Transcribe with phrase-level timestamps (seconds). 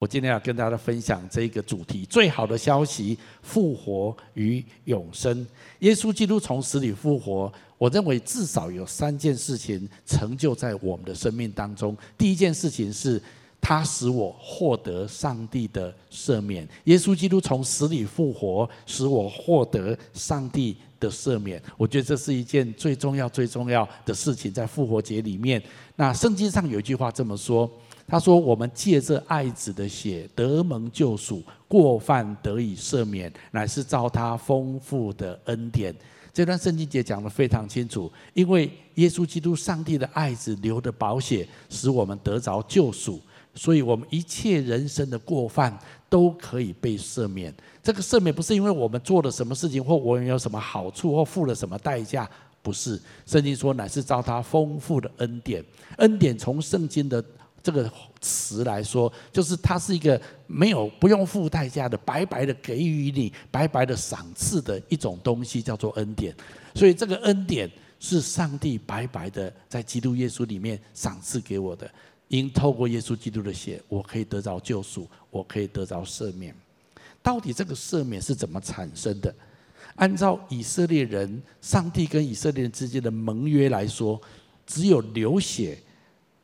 [0.00, 5.46] 我今天要跟大家分享这个主题：最好的消息——复活与永生。
[5.80, 11.94] 耶稣基督从死里复活，我认为至少有三件事情成就在我们的生命当中。
[12.16, 13.20] 第一件事情是，
[13.60, 16.66] 他使我获得上帝的赦免。
[16.84, 21.62] 耶稣基督从死里复活，使我获得上帝的赦免。
[21.76, 25.62] 我觉得这是一件最重要、最重要的事情，在复活节里面。
[25.96, 27.70] 那圣经上有一句话这么说。
[28.10, 35.94] 他说：“我们借着爱子的血得蒙救赎，过犯得以赦免，乃是照他丰富的恩典。”
[36.34, 43.20] 这段圣经节讲得非常清楚，因为耶稣基督上帝的爱子流的宝血，使我们得着救赎，
[43.54, 47.54] 所以我们一切人生的过犯都可以被赦免。
[47.80, 52.28] 这个赦免不是因为我们做了什么事情，或我们有什么好处，或付了什么代价，
[52.60, 53.00] 不是。
[53.24, 55.64] 圣经说，乃是照他丰富的恩典。
[55.98, 57.24] 恩典从圣经的。
[57.62, 66.34] 这个词来说，就是它是一个没有不用付代价的，白白的给予你，白白的赏赐的一种东西，叫做恩典。
[66.74, 71.90] 所以这个恩典是上帝白白的在基督耶稣里面赏赐给我的。
[72.28, 76.54] 因透过耶稣基督的血，我可以得着救赎，我可以得着赦免。
[77.22, 79.34] 到底这个赦免是怎么产生的？
[79.96, 84.18] 按照以色列人，上帝跟以色列人之间的盟约来说，
[84.64, 85.76] 只有流血。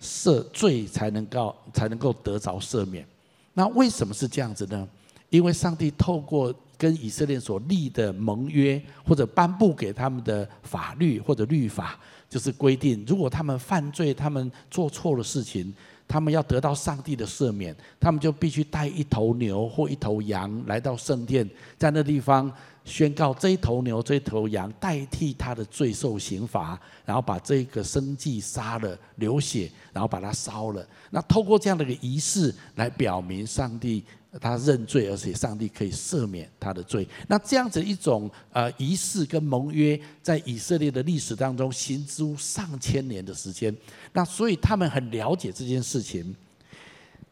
[0.01, 3.07] 赦罪才能够才能够得着赦免，
[3.55, 4.89] 那为什么是这样子呢？
[5.31, 15.75] 因为上帝透过跟以色列所立的盟约，或者颁布给他们的法律或者律法，就是规定，如果他们犯罪，他们做错了事情，
[16.09, 22.53] 他们要得到上帝的赦免，他们就必须带一头牛或一头羊来到圣殿，在那地方。
[22.87, 30.87] 宣告这一头牛、这一头羊代替他的罪受刑罚，然后把这个生祭杀了、流血，然后把它烧了。
[31.11, 34.05] 那透过这样的一个仪式来表明上帝
[34.41, 37.07] 他认罪，而且上帝可以赦免他的罪。
[37.29, 43.75] 那这样子一种呃仪式跟盟约，在以色列的历史当中行诸上千年的时间。
[44.13, 46.35] 那所以他们很了解这件事情，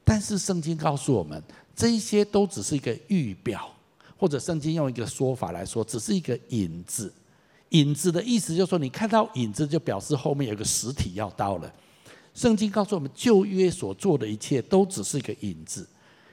[0.04, 1.42] 但是圣经告诉我们，
[1.74, 3.70] 这些都只是一个预表。
[4.16, 7.12] 或者圣经用一个说法来说，只是一个影子。
[7.70, 11.70] 影子的意思就是说，你看到影子，就表示后面有个实体要到了。
[12.32, 15.86] 圣经告诉我们，旧约所做的一切都只是一个影子，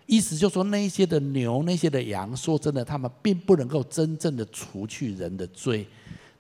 [0.06, 5.88] 意思就说，那些的牛、那些的羊，说真的，他们并不能够真正的除去人的罪。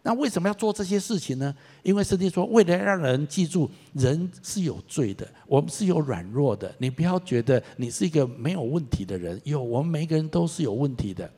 [0.03, 1.55] 那为什么要做这些事情呢？
[1.83, 6.73] 因为圣经说，为了让人记住人是有罪的，我们是有软弱的。
[6.79, 11.29] 你不要觉得你是一个没有问题的人，有，我们每个人都是有问题的。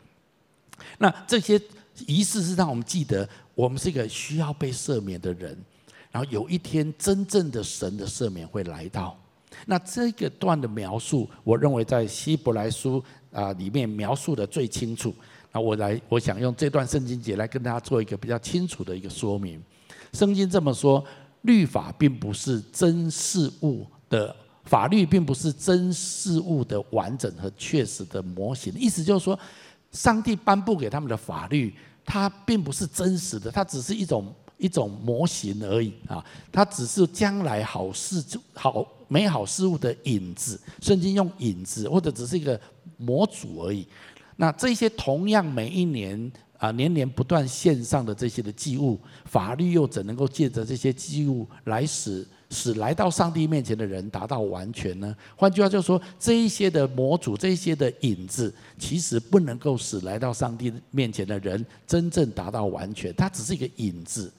[0.97, 1.61] 那这些
[2.07, 5.57] 仪式是让我们记得，我们是一个需要被赦免的人。
[6.09, 9.19] 然后有一天，真正的神的赦免会来到。
[9.65, 15.13] 那这个段的描述，我认为在希伯来书啊里面描述的最清楚。
[15.51, 19.61] 那我来，我想用这段圣经节来跟大家做一个比较清楚的一个说明。
[20.11, 21.03] 圣经这么说：
[21.43, 28.73] 律法并不是真事物的法律，并不是真事物的完整和确实的模型。
[28.73, 29.37] 意思就是说，
[29.91, 36.23] 上帝颁布给他们的法律，它并不是真实的，它只是一种一种模型而已啊！
[36.49, 40.57] 它只是将来好事、好美好事物的影子。
[40.81, 42.57] 圣经用影子，或者只是一个
[42.95, 43.85] 模组而已。
[44.37, 55.13] 那这些同样每一年啊年年不断献上的这些的祭物，法律又怎能够借着这些祭物来使使来到上帝面前的人达到完全呢？
[55.35, 64.31] 换句话就是说，这一些的模组，这一些的影子，其实不能够使来到上帝面前的人真正达到完全，它只是一个影子。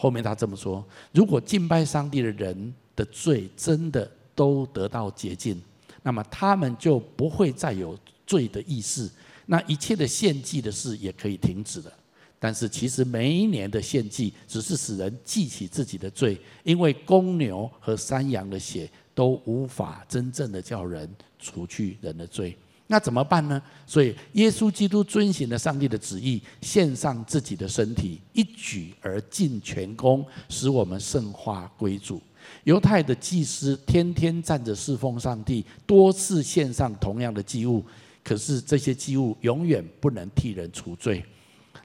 [0.00, 5.60] 后面他这么说：如果敬拜上帝的人的罪真的都得到洁净，
[6.02, 7.98] 那么他们就不会再有。
[8.28, 9.10] 罪的意识，
[9.46, 11.90] 那一切的献祭的事也可以停止了。
[12.38, 22.54] 但是其实每一年的献祭，只是使人记起自己的罪，因为公牛和山羊的血都无法真正的叫人除去人的罪。
[22.90, 23.62] 那怎么办呢？
[23.86, 32.20] 所以耶稣基督遵循了上帝的旨意，献上自己的身体，一举而尽全功，使我们圣化归主。
[32.64, 37.84] 犹太的祭司天天站着侍奉上帝，多次献上同样的祭物。
[38.24, 41.22] 可是这些祭物永远不能替人除罪，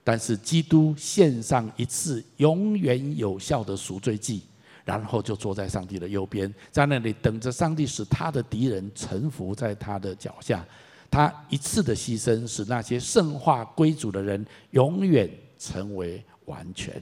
[0.03, 4.41] 但是基督献上一次永远有效的赎罪祭，
[4.85, 10.65] 然后就坐在上帝的右边，在那里等着上帝使他的敌人臣服在他的脚下。
[11.13, 15.29] 他一次的牺牲，使那些圣化归主的人永远
[15.59, 16.99] 成为完全。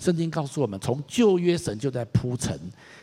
[0.00, 2.58] 圣经告诉我们，从旧约神就在铺陈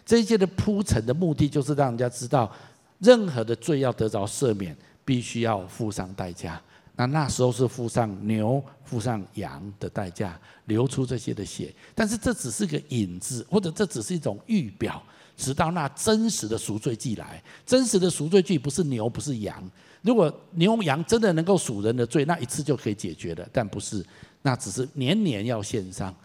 [0.05, 2.51] 这一切的铺陈的目的，就是让人家知道。
[2.97, 4.75] 任何的罪要得着赦免，
[5.05, 6.61] 必须要付上代价。
[6.97, 11.73] 那那时候是付上牛、付上羊的代价，流出这些的血。
[11.95, 15.01] 但是这只是个引子，或者这只是一种预表，
[15.37, 17.41] 直到那真实的赎罪祭来。
[17.65, 19.71] 真实的赎罪祭不是牛，不是羊。
[20.01, 23.47] 如果牛羊真的能够赎人的罪，那一次就可以解决了。
[23.51, 24.05] 但不是，
[24.41, 26.15] 那只是年年要献上。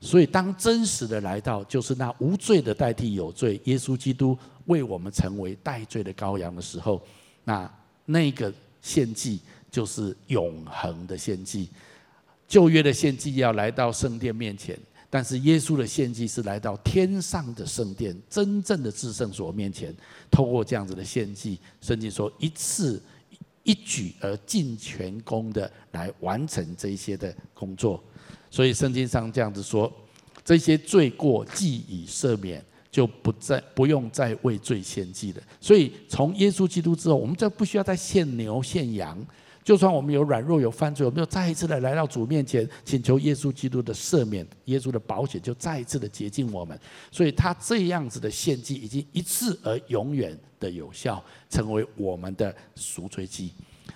[0.00, 7.00] 所以当真实的来到，就是那无罪的代替有罪，耶稣基督为我们成为代罪的羔羊的时候，
[7.44, 7.70] 那
[8.06, 9.38] 那个献祭
[9.70, 11.68] 就是永恒的献祭。
[12.48, 14.76] 旧约的献祭要来到圣殿面前，
[15.08, 19.94] 但是耶稣的献祭是来到天上的圣殿，真正的至圣所面前，
[20.30, 23.00] 透过这样子的献祭，圣经说一次。
[23.62, 28.02] 一举而尽全功的来完成这些的工作，
[28.50, 29.92] 所以圣经上这样子说：
[30.44, 35.42] 这些罪过既已赦免，就不再不用再为罪献祭了。
[35.60, 39.24] 所以从耶稣基督之后，我们就不需要再献牛献羊。
[39.62, 46.78] 就算我们有软弱有犯罪，我们就再一次的来到主面前，请求耶稣基督的赦免，耶稣的保险就再一次的洁净我们。
[47.10, 53.52] 所以他这样子的献祭已经一次而永远的有效，成为我们的赎罪祭。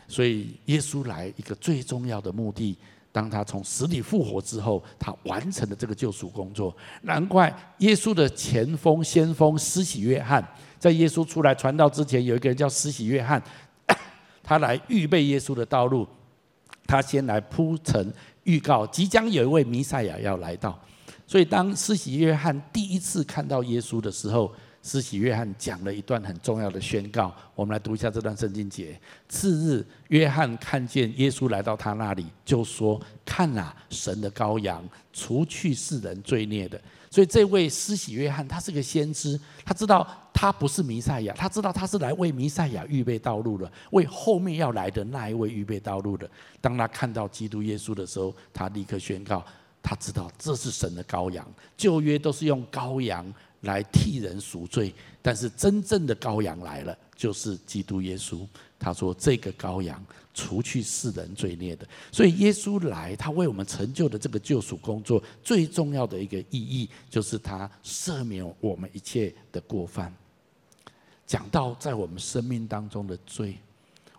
[0.07, 2.77] 所以耶稣来一个最重要的目的，
[3.11, 6.77] 当他从死里复活之后，他完成了这个救赎工作。
[7.03, 10.47] 难怪耶稣的前锋先锋施洗约翰，
[10.79, 13.43] 在耶稣出来传道之前，有一个人叫施洗约翰。
[14.45, 16.07] 他来预备耶稣的道路，
[16.87, 18.13] 他先来铺陈
[18.45, 20.79] 预告，即将有一位弥赛亚要来到。
[21.27, 24.53] 所以，当施洗约翰第一次看到耶稣的时候，
[24.83, 27.35] 施洗约翰讲了一段很重要的宣告。
[27.55, 29.01] 我们来读一下这段圣经节。
[29.27, 36.79] 次日，约翰看见耶稣来到他那里，就说：“看哪，神的羔羊，除去世人罪孽的。”
[37.15, 46.29] 所以这位施洗约翰，他是个先知，他知道他不是弥赛亚，他知道他是来为弥赛亚预备道路的，为后面要来的那一位预备道路的。
[46.61, 49.45] 当他看到基督耶稣的时候，他立刻宣告，
[49.81, 51.47] 他知道这是神的羔羊。
[51.77, 58.45] 旧约都是用羔羊来替人赎罪，但是真正的羔羊来了，就是基督耶稣。
[58.85, 60.05] 他说：“这个羔羊
[60.35, 70.15] 除去世人罪孽的，所以耶稣来，他为我们成就的这个救赎工作，最重要的一个意义，就是他赦免我们一切的过犯。
[71.27, 73.57] 讲到在我们生命当中的罪，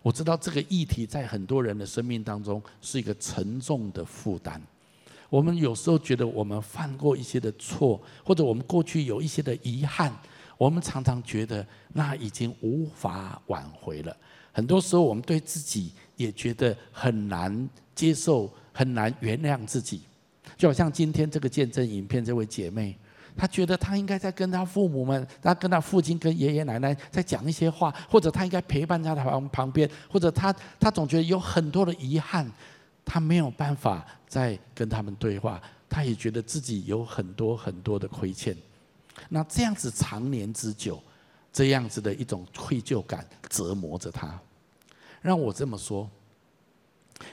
[0.02, 4.60] 我知道这个议题在很多人的生命当中是一个沉重的负担。
[5.30, 10.12] 我们有时候觉得我们犯过一些的错，或者我们过去有一些的遗憾，
[10.58, 14.16] 我们常常觉得那已经无法挽回了。”
[14.56, 20.00] 很多时候，我们对自己也觉得很难接受，很难原谅自己。
[20.56, 22.96] 就好像今天这个见证影片，这位姐妹，
[23.36, 30.50] 她觉得她应该在跟她父母们，她跟她父亲、跟爷爷奶奶在讲一些话，或者她应该陪伴在她旁旁边，或者她
[30.80, 32.50] 她总觉得有很多的遗憾，
[33.04, 38.56] 她没有办法再跟他们对话，她也觉得自己有很多很多的亏欠。
[39.28, 40.98] 那这样子长年之久，
[41.52, 44.40] 这样子的一种愧疚感折磨着她。
[45.26, 46.08] 让我这么说，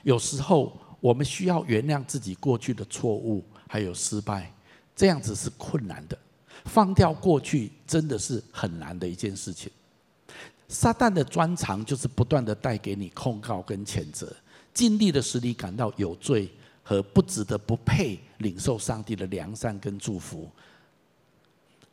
[0.01, 4.51] 有时候我们需要原谅自己过去的错误，还有失败，
[4.95, 6.18] 这样子是困难的。
[6.66, 9.72] 放掉过去真的是很难的一件事情。
[10.68, 14.35] 撒旦的专长就是不断的带给你控告跟谴责，
[14.73, 16.50] 尽力的使你感到有罪
[16.81, 20.50] 和不值得、不配领受上帝的良善跟祝福。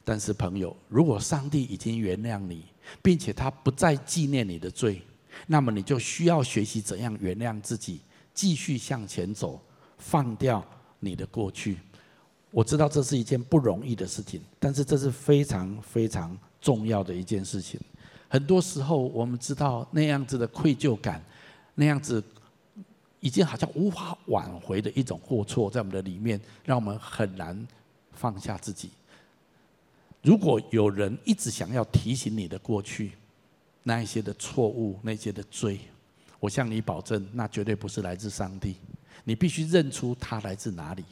[0.03, 2.65] 但是朋友，如果上帝已经原谅你，
[3.03, 5.03] 并且他不再纪念你的罪，
[5.47, 8.01] 那么你就需要学习怎样原谅自己，
[8.35, 9.61] 继续向前走，
[9.99, 10.65] 放掉
[10.99, 11.79] 你的过去。
[12.51, 17.81] 我知道这是一件不容易的事情，但是这是非常非常重要的一件事情。
[18.29, 21.25] 很多时候，我们知道那样子的愧疚感，
[21.75, 22.23] 那样子
[23.21, 27.67] 已经好像无法挽回的一种过错，在我们的里面，让我们很难
[28.13, 28.91] 放下自己。
[30.23, 33.13] 如果有人一直想要提醒你的过去，
[33.83, 35.81] 那一些的错误，那些的罪，
[36.39, 38.77] 我向你保证，那绝对不是来自上帝。
[39.25, 41.05] 你必须认出他来自哪里，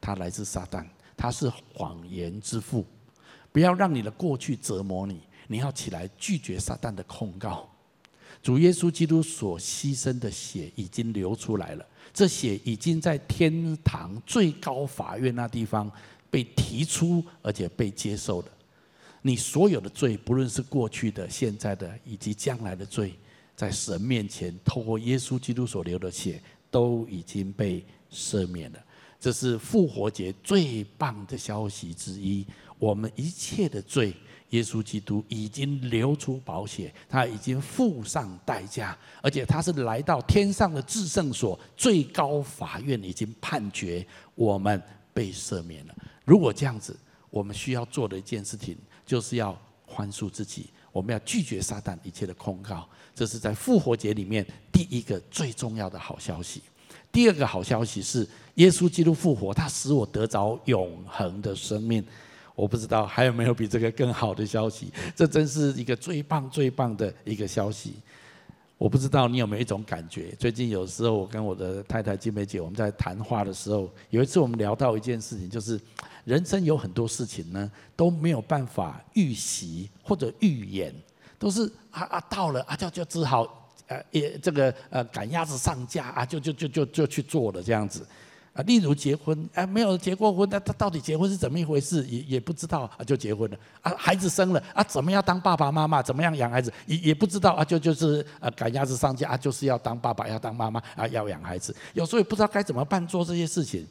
[0.00, 0.84] 他来自撒旦，
[1.16, 2.84] 他是谎言之父。
[3.52, 7.68] 不要让你的过去折磨你，你要起来拒绝撒旦的控告。
[8.42, 15.90] 主耶稣基督所牺牲的血已经流出来了，这血已经在天堂最高法院那地方
[16.30, 18.48] 被提出，而且被接受了。
[19.26, 23.12] 你所有的罪，不论是过去的、现在的以及将来的罪，
[23.56, 26.40] 在神面前，透过耶稣基督所流的血，
[26.70, 28.78] 都已经被赦免了。
[29.18, 32.46] 这是复活节最棒的消息之一。
[32.78, 34.14] 我们一切的罪
[34.50, 44.06] 耶稣基督已经流出宝血，他已经付上代价，而且他是来到天上的至圣所，最高法院已经判决
[44.36, 44.80] 我们
[45.12, 45.96] 被赦免了。
[46.24, 46.96] 如果这样子，
[47.28, 52.86] 我们需要做的一件事情，就是要宽恕自己，我们要拒绝撒旦一切的控告。
[53.14, 56.60] 这是在复活节里面第一个最重要的好消息。
[57.10, 62.04] 第二个好消息是，耶稣基督复活，他使我得着永恒的生命。
[62.54, 64.92] 我不知道还有没有比这个更好的消息？
[65.14, 67.94] 这真是一个最棒、最棒的一个消息。
[68.78, 70.34] 我不知道你有没有一种感觉？
[70.38, 75.80] 最近有时候我跟我的太太金梅姐我们在谈话的时候，有一次我们聊到一件事情，就是
[76.26, 80.92] 人生有很多事情呢都没有办法预习或者预演，
[81.38, 88.04] 都是啊啊到了啊就就只好呃也这个呃赶鸭子上架啊就就就就就去做了这样子。
[88.52, 92.02] 啊，例如结婚，哎，没有结过婚，那他到底结婚是怎么一回事？
[92.06, 96.02] 也也不知道啊，就结婚了啊，孩子生了啊，怎么样当爸爸妈妈？
[96.02, 96.72] 怎么样养孩子？
[96.86, 101.76] 也也不知道啊，就就是啊赶鸭子上架啊，就是要当爸爸，要当妈妈啊，要养孩子。
[101.92, 103.86] 有时候也不知道该怎么办，做这些事情，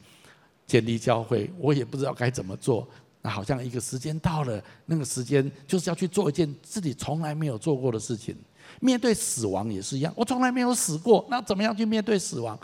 [0.65, 2.87] 建立教会，我也不知道该怎么做。
[3.21, 8.35] 那好像一个时间到了，那个时间就是要去做一件自己从来没有做过的事情。
[8.79, 12.59] 面对死亡也是一样，我从来没有死过，那怎么样去面对死亡？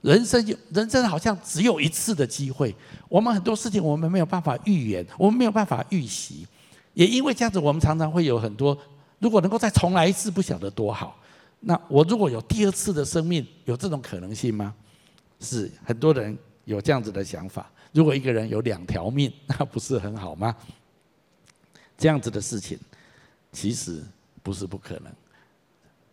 [0.00, 2.74] 人生有人生好像只有一次的机会，
[3.08, 6.46] 我们很多事情我们没有办法预言，我们没有办法预习，
[6.94, 8.76] 也因为这样子，我们常常会有很多，
[9.18, 11.16] 如果能够再重来一次，不晓得多好。
[11.60, 14.74] 那我如果有第二次的生命，有这种可能性吗？
[15.38, 17.70] 是很多人有这样子的想法。
[17.92, 20.56] 如果一个人有两条命， 那不是很好吗？
[21.98, 22.78] 这样子的事情，
[23.52, 24.02] 其实
[24.42, 25.12] 不是不可能。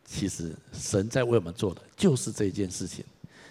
[0.05, 3.05] 其实神在为我们做的就是这件事情。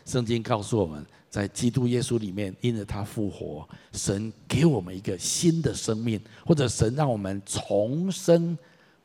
[0.04, 8.56] 圣经告诉我们，在基督耶稣里面，因着他复活，神给我们一个新的生命，或者神让我们重生，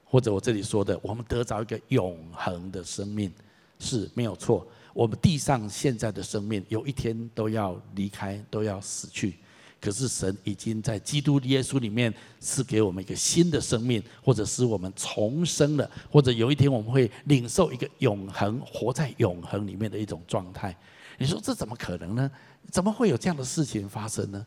[0.03, 3.31] 或者我这里说的，我们得着一个永恒的生命，
[3.79, 4.65] 是没有错。
[4.93, 9.35] 我们地上现在的生命，有一天都要离开，都要死去。
[9.81, 20.73] 可是神已经在基督耶稣里面赐给我们一个新的生命，或者使我们重生了，或者有一天我们会领受一个永恒，活在永恒里面的一种状态。
[21.17, 22.31] 你说这怎么可能呢？
[22.71, 24.45] 怎么会有这样的事情发生呢？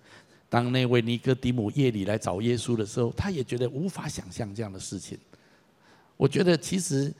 [0.49, 5.19] 当那位尼哥底母夜里来找耶稣的时候，他也觉得无法想象这样的事情。
[6.17, 7.12] 我觉得其实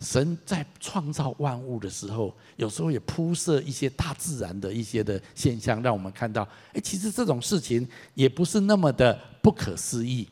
[0.00, 10.28] 神在创造万物的时候，有时候也铺设一些大自然的一些的现象，让我们看到，哎，其实这种事情也不是那么的不可思议。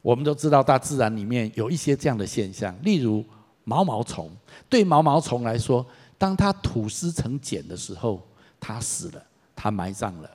[0.00, 3.24] 我们都知道大自然里面有一些这样的现象，例如
[3.64, 4.30] 毛毛虫，
[4.68, 5.86] 对毛毛虫来说。
[6.18, 8.24] 当它吐丝成茧的时候，
[8.60, 9.20] 它死了，
[9.56, 10.30] 它埋葬了，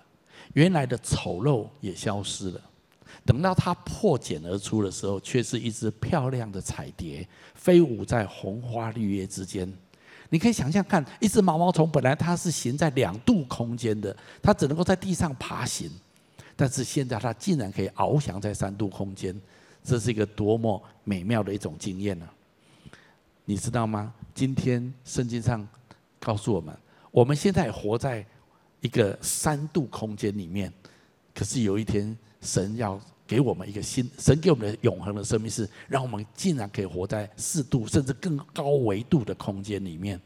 [0.51, 2.62] 原来的丑陋也消失了。
[3.27, 9.72] 等到它破茧而出的时候，却是一只漂亮的彩蝶，飞舞在红花绿叶之间。
[10.29, 15.91] 你可以想象看，一只毛毛虫本来它是行在两度空间的，它只能够在地上爬行，
[16.55, 19.39] 但是现在它竟然可以翱翔在三度空间，
[19.84, 22.27] 这是一个多么美妙的一种经验呢？
[23.46, 24.13] 你知道吗？
[24.34, 25.67] 今天圣经上。
[26.19, 26.75] 告诉我们，
[27.12, 28.25] 我们现在活在
[28.81, 30.74] 一个三度空间里面，
[31.34, 40.19] 可是有一天，神要给我们一个新，神给我们的永恒的生命是，让我们竟然可以活在四度甚至更高维度的空间里面。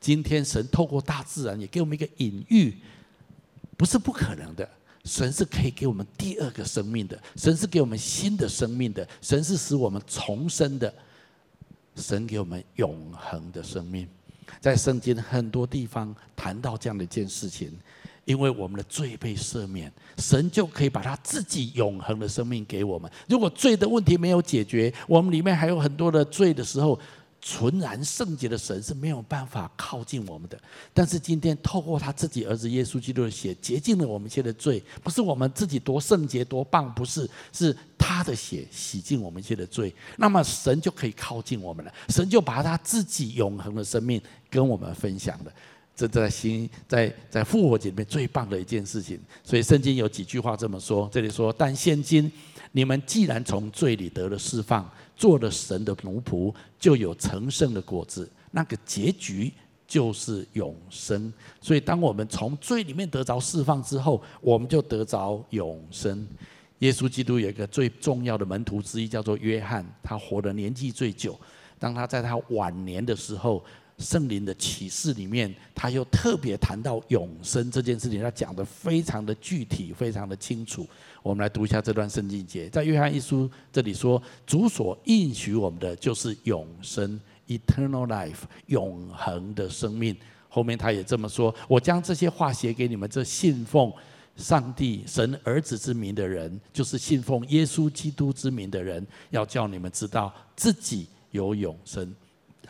[0.00, 2.76] 今天，神透过大自然也给我们一个隐喻，
[3.76, 4.68] 不是不可能的。
[5.04, 10.92] 神是可以给我们第二个生命的，神是给我们新的生命的，神是使我们重生的，
[11.96, 14.08] 神给我们永恒的生命。
[14.60, 17.76] 在圣经很多地方谈到这样的一件事情，
[18.24, 23.10] 因为我们的罪被赦免，神就可以把他自己永恒的生命给我们。
[23.28, 26.98] 如果罪的问题没有解决，我们里面还有很多的罪的时候，
[27.40, 30.56] 纯然圣洁的神是没有办法靠近我们的。
[30.94, 39.92] 但是今天透过他自己儿子耶稣基督的血，洁净了我们一切的罪，不是我们自己多圣洁多棒，不是，是他的血洗净我们一切的罪。
[40.16, 45.52] 那么神就可以靠近我们了，神就把他自己永恒的生命跟我们分享了。
[45.94, 49.18] 这在新在在复活节里面最棒的一件事情。
[49.44, 52.30] 所以圣经有几句话这么说，这里说：但现今
[52.72, 54.90] 你们既然从罪里得了释放。
[55.14, 59.52] 做了神的奴仆，就有成圣的果子，那个结局
[59.86, 61.32] 就是永生。
[61.60, 66.26] 所以，当我们从罪里面得着释放之后，我们就得着永生。
[66.80, 71.38] 耶稣基督有一个最重要的门徒之一，叫做约翰，他活的年纪最久。
[71.78, 73.62] 当他在他晚年的时候，
[74.02, 80.86] 圣灵的启示里面，他又特别谈到永生这件事情，他讲得非常的具体，非常的清楚。
[81.22, 90.16] 我们来读一下这段圣经节，在约翰一书这里说：“主所应许我们的就是永生 （eternal life），永恒的生命。”
[90.50, 93.90] 后面他也这么说：“我将这些话写给你们，这信奉
[94.36, 102.12] 上帝神儿子之名的人，就是信奉耶稣基督之名的人，要叫你们知道自己有永生。”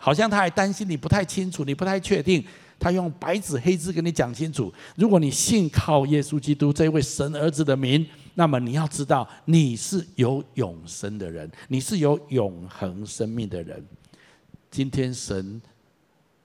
[0.04, 2.44] 好像他还担心你不太清楚，你不太确定。
[2.76, 8.04] 他用白纸黑字跟你讲清楚：如果你信靠耶稣基督这位神儿子的名。
[8.34, 13.86] 那么你要知道，你是有永生的人，你是有永恒生命的人。
[14.70, 15.60] 今天神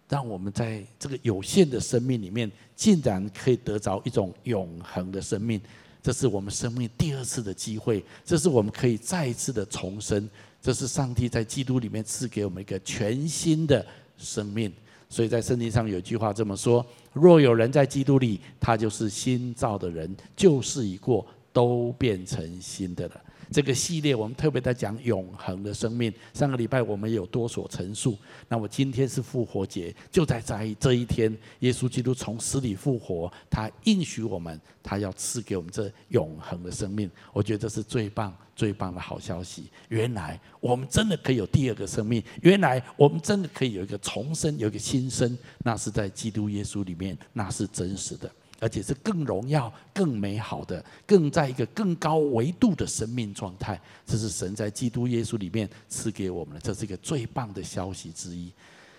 [0.10, 5.62] 让我们在这个有限的生命里面，竟然可以得着一种永恒的生命，
[6.04, 10.30] 这是我们生命第二次的机会，这是我们可以再一次的重生，
[10.62, 13.86] 这是上帝在基督里面赐给我们一个全新的
[14.18, 14.72] 生命。
[15.10, 21.26] 所以在圣经上有句话这么说：若有人在基督里，他就是新造的人，旧事已过。
[21.54, 23.22] 都变成新的了。
[23.52, 26.14] 这个系列我们特别在讲永恒的生命。
[26.34, 28.18] 上个礼拜我们有多所陈述。
[28.48, 37.10] 那么今天是复活节，就在在这一天，耶稣基督从死里复活，他应许我们，他要赐给我们这永恒的生命。
[37.34, 39.70] 我觉得这是最棒、最棒的好消息。
[39.90, 48.30] 原来我们真的可以有第二个生命，原来我们真的可以有一个重生，有一个新生，那是在基督耶稣里面，那是真实的。
[48.60, 53.80] 而且是更荣耀、更美好的，更在一个更高维度的生命状态。
[54.06, 58.52] 这是神在基督耶稣里面赐给我们的，这是一个最棒的消息之一。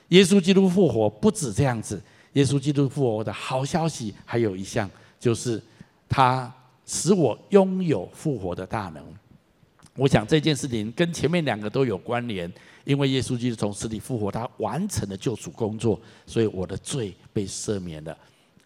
[0.09, 2.01] 耶稣基督复活不止这样子，
[2.35, 5.63] 耶稣基督复活的好消息还有一项，就是
[6.09, 6.53] 他
[6.87, 9.05] 使我拥有复活的大能。
[9.97, 12.51] 我想这件事情跟前面两个都有关联，
[12.85, 18.17] 因为耶稣基督从死里复活，他完成了救赎工作，所以我的罪被赦免了。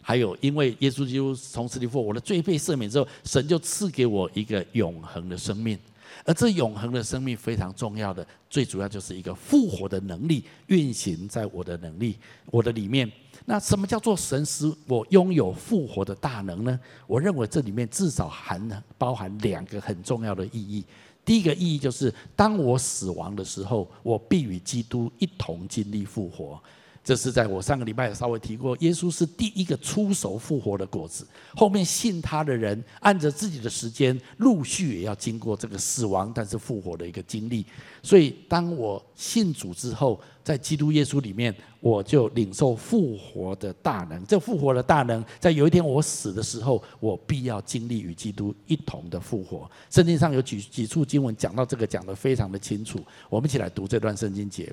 [0.03, 5.79] 还有，因为耶稣基督从死里复活，我的罪被赦免之后，神就赐给我一个永恒的生命。
[6.25, 12.17] 而这永恒的生命非常重要的，最主要就是一个复活的能力运行在我的能力、
[12.51, 13.11] 我的里面。
[13.45, 16.79] 那什么叫做神使我拥有复活的大能呢？
[17.07, 20.85] 我认为这里面至少含包含两个很重要的意义。
[21.25, 26.61] 第一个意义就是，当我死亡的时候，我必与基督一同经历复活。
[27.03, 37.65] 这是在我上个礼拜也稍微提过，耶稣是第一个出手复活的果子，后面信他的人，按着自己的时间，陆续也要经过这个死亡但是复活的一个经历。
[38.01, 44.21] 所以，当我信主之后，在基督耶稣里面，我就领受复活的大能。
[44.25, 49.69] 这复活的大能，在有一天我死的时候，我必要经历与基督一同的复活。
[49.89, 52.99] 圣经上有几几处经文讲到这个，讲得非常的清楚。
[53.29, 54.69] 我们一起来读这段圣经节：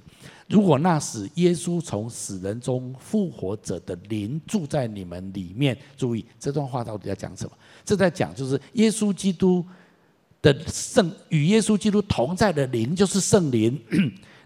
[0.48, 7.52] 如果那时耶稣从死人中复活者的灵住在你们里面，注意这段话到底在讲什么？
[7.84, 9.64] 这在讲就是耶稣基督
[10.42, 13.80] 的圣与耶稣基督同在的灵，就是圣灵。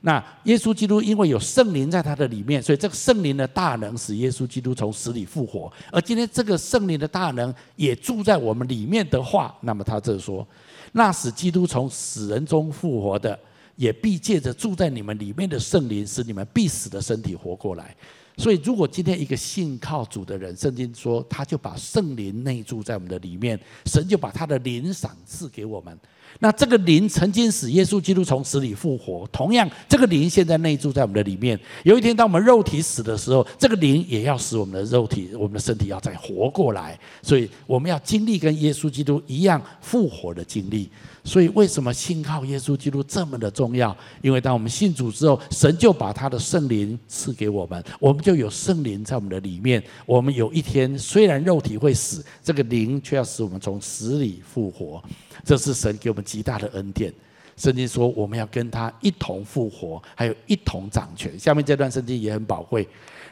[0.06, 5.72] 那耶稣基督因为有圣灵在他的里面，所以这个圣灵的大能使耶稣基督从死里复活。
[5.90, 10.46] 而今天这个圣灵的大能也住在我们里面的话，那么他这说，
[10.92, 13.38] 那使基督从死人中复活的，
[13.76, 17.96] 也必借着住在你们里面的圣灵，使你们必死的身体活过来。
[18.36, 25.98] 所以，如果今天一个信靠主的人，圣经说他就把圣灵内住在我们的里面，神就把他的灵赏赐给我们。
[26.40, 31.58] 那这个灵曾经使耶稣基督从死里复活，同样这个灵现在内住在我们的里面。
[31.84, 36.98] 有一天，当我们肉体死的时候，这个灵也要使我们的肉体、我们的身体要再活过来。
[37.22, 40.90] 所以，我们要经历跟耶稣基督一样复活的经历。
[41.24, 43.96] 所以，为什么信靠耶稣基督这么的重要？
[44.20, 49.82] 因为当我们信主之后，神就把他的圣灵赐给我们，我们就有圣灵在我们的里面。
[50.04, 55.02] 我们有一天虽然肉体会死，这个灵却要使我们从死里复活。
[55.42, 57.12] 这是神给我们极大的恩典。
[57.56, 61.38] 圣经说，我们要跟他一同复活，还有一同掌权。
[61.38, 62.86] 下面这段圣经也很宝贵。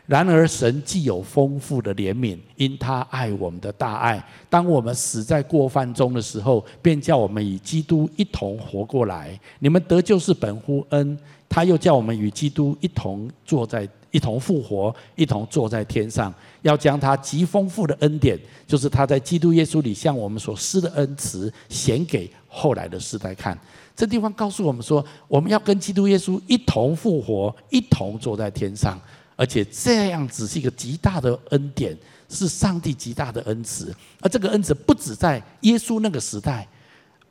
[0.06, 9.38] 然而，神既有丰富的怜悯，因他爱我们的大爱，当我们死在过犯中的时候，便叫我们与基督一同活过来。
[9.60, 11.16] 你们得救是本乎恩，
[11.48, 18.36] 他又叫我们与基督一同坐在一同复活，一同坐在天上，要将他极丰富的恩典，
[18.66, 23.56] 就是他在基督耶稣里向我们所施的恩慈，显给后来的世代看。
[23.94, 29.00] 这地方告诉我们说，我们要跟基督耶稣一同复活，一同坐在天上。
[29.36, 31.96] 而且这样子是一个极大的恩典，
[32.28, 33.94] 是上帝极大的恩慈。
[34.20, 36.66] 而这个恩慈不止在耶稣那个时代，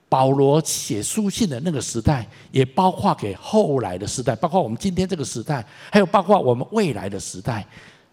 [0.10, 7.66] 保罗写书信的那个时代，也包括给后来的时代，包括我们今天这个时代，还有包括我们未来的时代。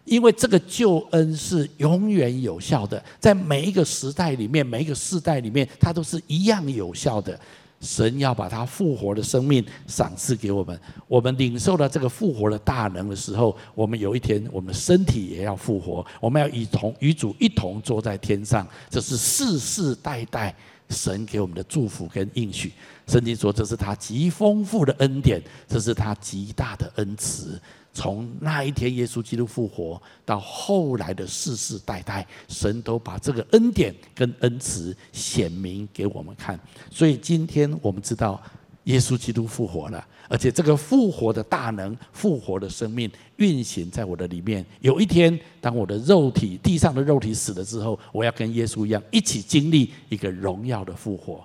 [0.04, 7.38] 因为这个救恩是永远有效的，在每一个时代里面，每一个世代里面，它都是一样有效的。
[7.80, 20.54] 神要把他复活的生命赏赐给我们，我们领受了这个复活的大能的时候，我们有一天我们的身体也要复活，我们要与同与主一同坐在天上，这是世世代代
[20.88, 22.72] 神给我们的祝福跟应许。
[23.06, 27.60] 圣经说，这是他极丰富的恩典，这是他极大的恩慈。
[27.92, 36.58] 从那一天耶稣基督复活到后来的世世代代，神都把这个恩典跟恩慈显明给我们看。
[36.90, 38.40] 所以今天我们知道
[38.84, 44.64] 耶稣基督复活了，而且这个复活的大能、复活的生命运行在我的里面。
[44.80, 51.44] 有一天，当我的肉体、地上的肉体死了之后，我要跟耶稣一样，一起经历一个荣耀的复活。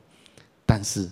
[0.65, 1.09] 但是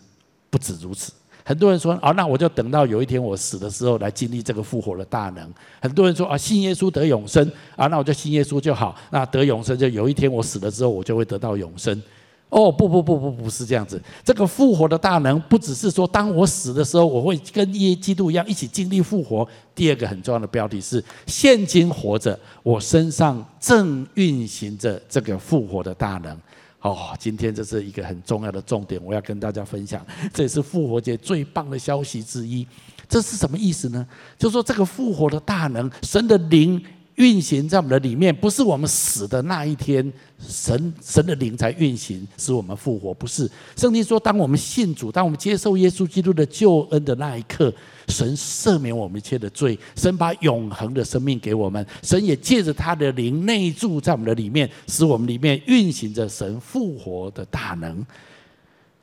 [0.50, 1.12] 不止如此。
[1.52, 5.54] 很多人说啊，那我就等到有一天我死的时候来经历这个复活的大能。
[5.82, 8.96] 很多人说啊，信耶稣得永生啊，那我就信耶稣就好。
[9.10, 12.02] 那得永生就有一天我死了之后，我就会得到永生。
[12.48, 14.02] 哦，不不不不不是这样子。
[14.24, 19.46] 这个复活的大能不只是说当我死的时候，我会跟耶基督一样一起经历复活。
[19.76, 26.38] 第二个很重要的标题是：现今活着，我身上正运行着这个复活的大能。
[26.82, 32.68] 哦，今天这是一个很重要的重点，我要跟大家分享，这也是复活节最棒的消息之一。
[33.08, 34.08] 这是什么意思呢？
[34.38, 36.84] 就说，这个复活的大能，神的灵。
[37.16, 43.14] 运行在我们的里面，不是我们死的那一天，神神的灵才运行，使我们复活。
[43.14, 47.74] 不是，圣经说，当我们信主，当我们接受耶稣基督的救恩的那一刻，
[48.08, 58.06] 神赦免我们一切的罪，神把永恒的生命给我们，神也借着他的灵内住在我们的里面，使我们里面运行着神复活的大能。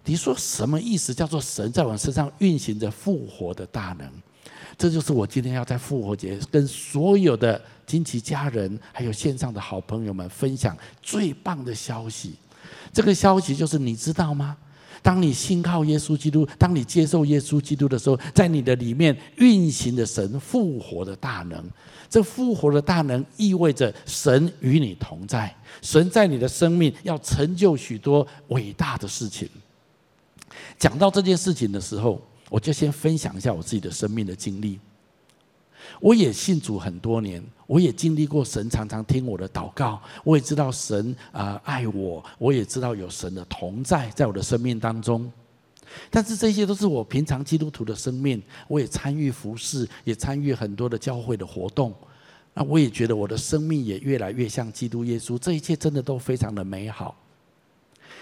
[0.04, 1.12] 你说什么意思？
[1.12, 4.10] 叫做神在我们身上运行着复活的大能？
[4.78, 12.34] 这就是我今天要在复活节跟所有的金奇家人，还有线上的好朋友们分享最棒的消息。
[12.92, 14.56] 这个消息就是你知道吗？
[15.02, 21.64] 当你信靠耶稣基督，当你接受耶稣基督的时候，在你的里面运行的神复活的大能。
[22.08, 29.48] 这复活的大能意味着神与你同在，神在你的生命要成就许多伟大的事情。
[30.78, 32.22] 讲到这件事情的时候。
[32.50, 34.80] 我就先分享一下我自己的生命的经历。
[36.00, 45.30] 我也信主很多年，我也经历过神常常听我的祷告，我也知道神啊爱我，我也知道有神的同在在我的生命当中。
[46.10, 51.94] 但是这些都是我平常基督徒的生命，我也参与服事，也参与很多的教会的活动。
[52.54, 57.16] 那我也觉得我的生命也越来越像基督耶稣，这一切真的都非常的美好。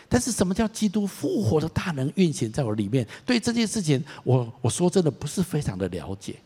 [0.08, 3.04] 但是什么叫基督复活的大能运行在我里面？
[3.24, 6.36] 对这件事情，我我说真的不是非常的了解。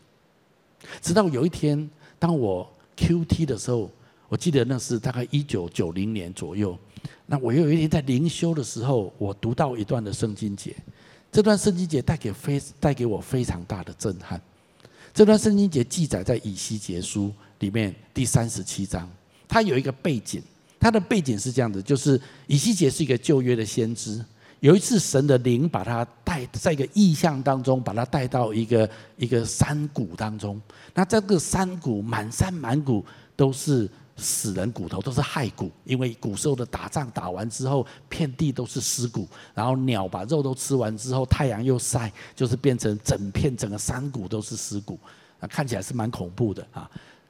[1.01, 3.89] 直到有一天，当我 QT 的时候，
[4.29, 6.77] 我记得那是大概一九九零年左右。
[7.25, 10.75] 那我有一天在灵修的时候，我读到一段的圣经节，
[11.31, 14.39] 这段圣经节带给非带给我非常大的震撼。
[15.13, 19.09] 这段圣经节记载在以西结书里面第三十七章，
[19.47, 20.41] 它有一个背景。
[20.79, 24.23] 它的背景是这样子，就是以西结是一个旧约的先知。
[24.61, 30.61] 有一次，神的灵把他带在一个异象当中，把他带到一个一个山谷当中。
[30.93, 33.03] 那这个山谷满山满谷
[33.35, 39.27] 都是死人骨头，都是骸骨，因为古时候的打仗打完之后，遍地都是尸骨。
[39.55, 44.99] 然后鸟把肉都吃完之后，太阳又晒，就是变成整片整个山谷都是尸骨。
[45.39, 46.87] 啊看起来是蛮恐怖的啊。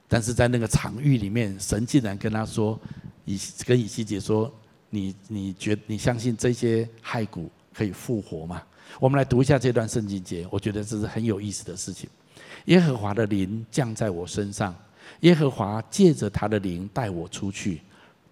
[0.09, 2.77] 但是在那个场域里面，神竟然跟他说。
[3.23, 4.51] 以跟以西结说
[4.91, 8.61] ：“你你觉你相信这些骸骨可以复活吗？”
[8.99, 12.07] 我们来读一下这段圣经节，我觉得这是很有意思的事情。
[12.65, 14.75] 耶和华的灵降在我身上，
[15.21, 17.81] 耶和华借着他的灵带我出去，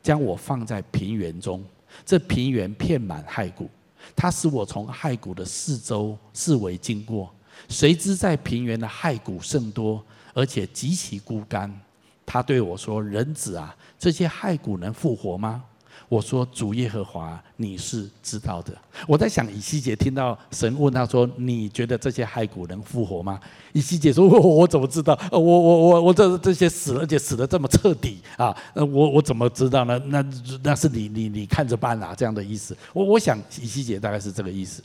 [0.04, 1.64] 将我放在平原中。
[2.06, 3.70] 这平原遍满骸骨，
[4.16, 7.34] 他使我从骸骨的四周四围经过。
[7.68, 11.74] 谁知在平原的骸骨甚多，而且极其枯干。
[12.26, 15.64] 他对我说：“人子啊。”这些骸骨能复活吗？
[16.10, 18.76] 我说，主耶和华，你是知道的。
[19.08, 23.40] 我在想，以西结听到神问他说：“你觉得这些骸骨能复活吗？”
[23.74, 25.18] 以西结说：“我我怎么知道？
[25.32, 28.56] 我我我我这这些死了，而且死得这么彻底啊！
[28.74, 30.00] 我我怎么知道呢？
[30.08, 30.26] 那
[30.64, 32.76] 那是你你你看着办啊，这样的意思。
[32.92, 34.84] 我我想以西结大概是这个意思。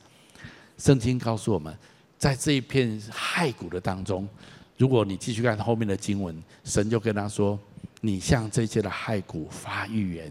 [0.77, 1.75] 圣经告诉我们，
[2.19, 4.29] 在这一片骸骨的当中，
[4.77, 7.59] 如果你继续看后面的经文，神就跟他说。
[8.01, 10.31] 你向这些的骸骨发预言，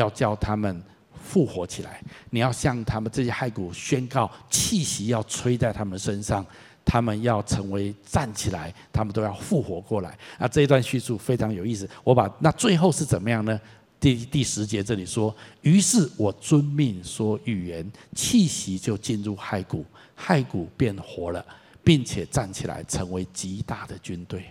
[0.00, 0.82] 要叫他们
[1.22, 2.02] 复活起来。
[2.30, 6.44] 你要向他们这些骸骨宣告，气息要吹在他们身上，
[6.84, 10.16] 他们要成为站起来，他们都要复活过来。
[10.38, 11.88] 啊，这一段叙述非常有意思。
[12.02, 13.60] 我把那最后是怎么样呢？
[14.00, 19.84] 第第十节这里说：“于是我遵命说预言，气息就进入骸骨，
[20.18, 21.44] 骸骨变活了，
[21.84, 24.46] 并且站起来，成为极大的军队。”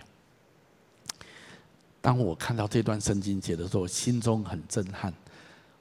[2.00, 5.12] 当我看到这段圣经节的时候，心中很震撼。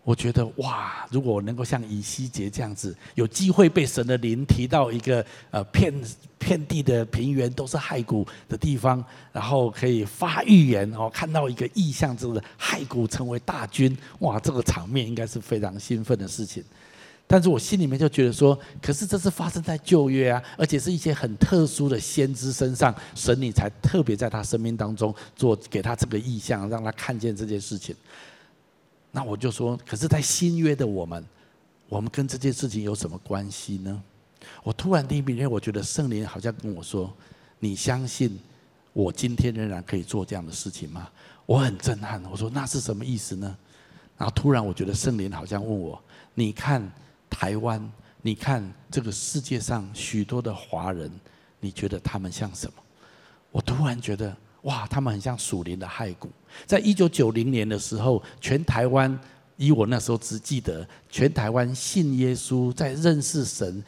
[0.10, 5.94] 我觉得哇，如果我能够像以西结这样子，有机会被神的灵提到一个呃遍
[6.40, 16.64] 遍地的平原都是骸骨的地方，然后可以发预言哦，看到一个异象，之后的骸骨成为大军，哇，这个场面应该是非常兴奋的事情。
[17.28, 27.96] 但是我心里面就觉得说，可是这是发生在旧约啊，而且是一些很特殊的先知身上，神你才特别在他生命当中做给他这个异象，让他看见这件事情。
[29.12, 31.26] 那我就说，可是，在新约的我们，
[31.88, 34.04] 我们跟这件事情有什么关系呢？
[34.64, 37.12] 我突然第一天，我觉得圣灵好像跟我说
[37.60, 38.40] ：“你相信
[38.94, 41.10] 我今天仍然可以做这样的事情吗？”
[41.46, 42.24] 我很震撼。
[42.26, 43.58] 我说：“那是什么意思呢？”
[44.18, 46.02] 然后突然，我觉得圣灵好像问我
[46.36, 46.82] ：“你看
[47.30, 47.92] 台湾，
[48.22, 51.12] 你看这个世界上许多的华人，
[51.60, 52.74] 你觉得他们像什么？”
[53.52, 54.36] 我突然觉得。
[54.64, 56.30] 哇，他们很像属灵的骸骨。
[56.66, 59.20] 在一九九零年的时候，全台湾，
[59.58, 63.84] 以我那时候只记得，全台湾信耶稣、在认识神、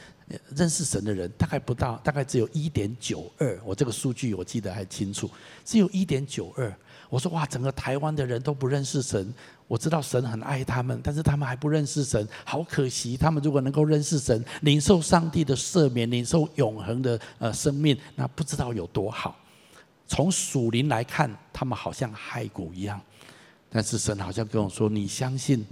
[0.56, 3.60] 认识神的人，大概不到，大概只有一点九二。
[3.66, 5.30] 我这个数据我记得还清楚，
[5.64, 6.74] 只有一点九二。
[7.10, 9.34] 我说哇，整个台湾的人都不认识神。
[9.68, 13.18] 我知道神很爱他们，但是他们还不认识神，好可惜。
[13.18, 19.38] 他们如果能够认识神，领受上帝的赦免，领受永恒的呃生命，那不知道有多好。
[20.12, 23.00] 从属灵来看，他们好像骸骨一样，
[23.70, 25.66] 但是神好像跟我说：“你相信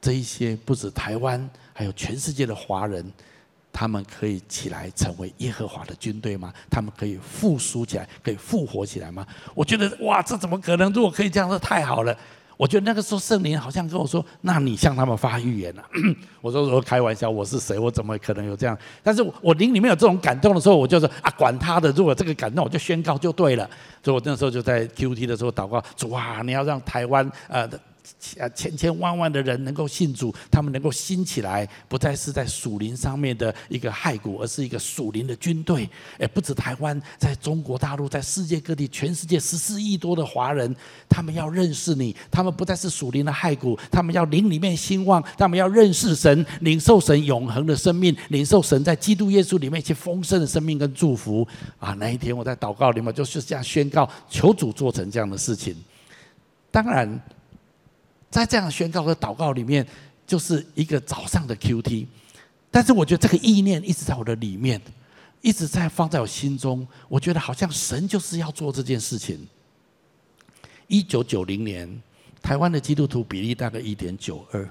[0.00, 3.08] 这一些不止台湾，还有全世界的华人，
[3.72, 6.52] 他们可以起来成为耶和华的军队吗？
[6.68, 10.92] 他们可以复苏起来，可以复活起来吗？”我觉得哇，这怎么可能？
[10.92, 12.18] 如果可以这样，说太好了。
[12.56, 15.82] 我觉得那个时候圣灵好像跟我说：“那你向他们发预言了。
[16.40, 17.78] ”我说：“我开玩笑，我是谁？
[17.78, 21.90] 我怎么可能有这样？”但是我灵里面有这种感动的时候，我就说：“啊，管他的！
[21.92, 23.68] 如果这个感动，我就宣告就对了。”
[24.02, 27.68] 所以我那时候就在 QT 的时候祷告：“主啊，你要让台湾呃。”
[28.54, 35.88] 千千万万的人能够信主，他们能够兴起来，不再是在属灵上面的一个骸骨，而是一个属灵的军队。
[36.18, 40.74] 诶，不止台湾，在中国大陆，在世界各地，全世界十四亿多的华人，
[41.08, 51.46] 他们要认识你，他们不再是属灵的骸骨，他们要灵里面兴旺，他们要认识神，领受神永恒的生命，领受神在基督耶稣里面一些丰盛的生命跟祝福。
[51.78, 55.74] 啊，那一天我在祷告里面就是这样宣告，求主做成这样的事情。
[56.70, 57.20] 当然。
[58.36, 59.86] 在这样宣告和祷告里面，
[60.26, 62.06] 就是一个早上的 QT，
[62.70, 64.78] 但是我觉得这个意念一直在我的里面，
[65.40, 66.86] 一直在放在我心中。
[67.08, 69.48] 我觉得好像神就是要做这件事情。
[70.86, 72.02] 一九九零年，
[72.42, 74.68] 台湾的基督徒比例大概一点九二，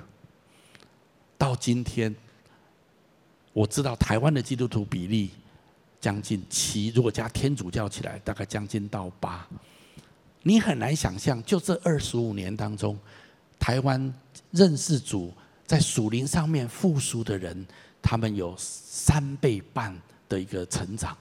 [1.36, 2.16] 到今天，
[3.52, 5.32] 我知道台湾的基督徒比例
[6.00, 9.44] 将近七，如果加天主教起来，大概将近到八。
[10.44, 12.96] 你很难想象，就这二十五年当中。
[13.60, 14.14] 台湾
[14.52, 15.34] 认识主，
[15.66, 17.66] 在属灵上面复苏的人，
[18.02, 19.96] 他们有三倍半
[20.30, 21.18] 的一个成长，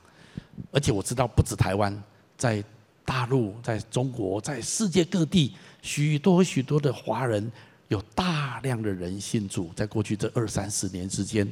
[0.70, 2.02] 而且我知道不止台湾，
[2.36, 2.62] 在
[3.04, 7.50] 大陆、在中国、在世界各地，许多许多的华人
[7.88, 11.50] 有大量的人信主，在过去这二三十年之间，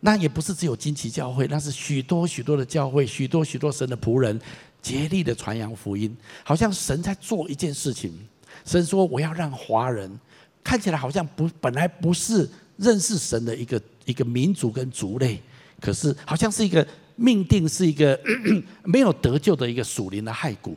[0.00, 4.40] 那也不是只有金旗教会，那是许多许多的教会，许多许多神的仆人
[4.80, 8.12] 竭力的传扬福音，好像神在做一件事情。
[8.64, 10.10] 神说：“我要让华人
[10.62, 15.40] 看起来好像不本来不是认识神的一个一个民族跟族类，
[15.80, 18.18] 可是好像是一个命定，是一个
[18.84, 20.76] 没有得救的一个属灵的骸骨。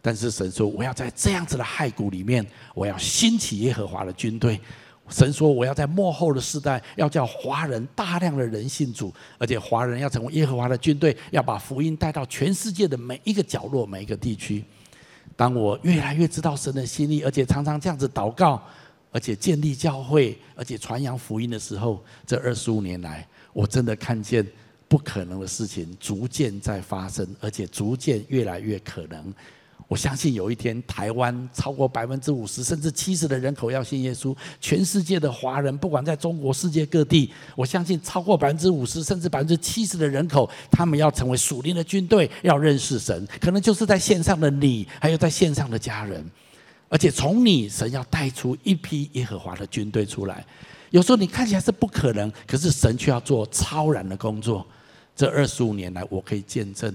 [0.00, 4.60] 但是神说：我要在这样子的骸骨里面，我要兴起耶和华的军队。
[5.08, 14.64] 神说：我要在末后的世代，要叫华人大量的人信主，而且华人要成为耶和华的军队，要把福音带到全世界的每一个角落、每一个地区。”
[15.36, 18.62] 当我越来越知道神的心意，而且常常这样子祷告，
[19.10, 24.46] 而且建立教会，而且传扬福音的时候，这二十五年来，我真的看见
[24.86, 29.32] 不可能的事情逐渐在发生，而且逐渐越来越可能。
[29.86, 46.24] 我相信有一天，台湾超过百分之五十甚至七十的人口要信耶稣，全世界的华人，不管在中国世界各地，我相信超过百分之五十甚至百分之七十的人口，他们要成为属灵的军队，要认识神，可能就是在线上的你，还有在线上的家人。
[46.88, 50.44] 而且从你神要带出一批耶和华的军队出来。
[50.90, 54.64] 有时候你看起来是不可能，可是神却要做超然的工作。
[55.16, 56.94] 这二十五年来，我可以见证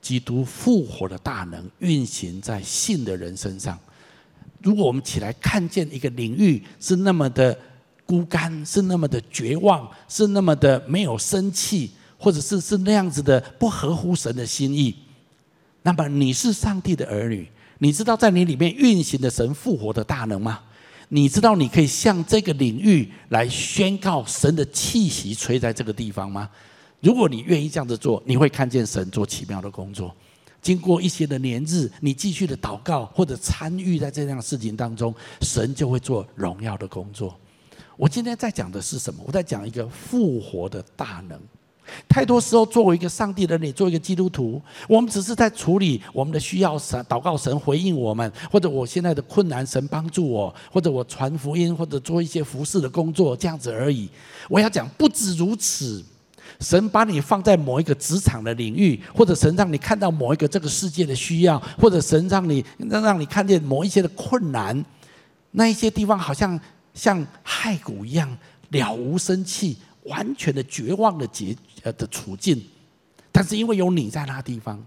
[0.00, 3.78] 基督复活的大能运行在信的人身上。
[4.62, 7.58] 如果我们起来看见一个领域是那么的
[8.04, 14.94] 孤干，是那么的绝望，是那么的没有生气，或者是是那样子的不合乎神的心意，
[15.82, 20.60] 那么你是上帝的儿女，你知道在你里面运行的神复活的大能吗？
[21.12, 26.48] 你知道你可以向这个领域来宣告神的气息吹在这个地方吗？
[27.00, 30.14] 如果你愿意这样子做，你会看见神做奇妙的工作。
[30.60, 37.34] 经过一些的年日，你继续的祷告或者参与在这样的事情当中，神就会做荣耀的工作。
[37.96, 39.22] 我今天在讲的是什么？
[39.26, 41.40] 我在讲一个复活的大能。
[42.08, 54.08] 太多时候，作为一个上帝的你，作为一个基督徒，我们只是在处理我们的需要，神祷告，神回应我们，或者我现在的困难，神帮助我，或者我传福音，或者做一些服侍的工作，这样子而已。
[54.48, 56.04] 我要讲，不止如此，
[56.58, 64.84] 神把你放在某一个职场的领域，或者神让你看到某一个这个世界的需要，或者神让你让让你看见某一些的困难，
[65.52, 66.58] 那一些地方好像
[66.92, 68.36] 像骸骨一样
[68.70, 69.76] 了无生气。
[70.04, 72.60] 完全的绝望的结呃的处境，
[73.30, 74.82] 但是因为有你在那地方，